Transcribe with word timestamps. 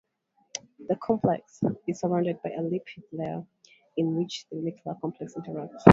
The 0.89 0.95
complex 0.95 1.61
is 1.85 1.99
surrounded 1.99 2.41
by 2.41 2.49
a 2.57 2.61
lipid 2.61 3.03
layer, 3.11 3.45
into 3.97 4.15
which 4.17 4.47
the 4.49 4.57
nuclear 4.57 4.95
complex 4.99 5.35
interacts. 5.35 5.81